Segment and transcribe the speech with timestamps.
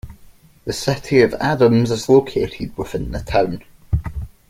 [0.65, 3.63] The city of Adams is located within the town.